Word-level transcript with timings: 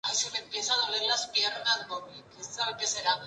Addison 0.03 0.33
y 0.51 0.63
Sam 0.63 0.79
rompieron 0.87 1.61
porque 1.87 2.43
Sam 2.43 2.71
no 2.71 2.77
quería 2.77 2.89
tener 2.93 3.05
hijos. 3.05 3.17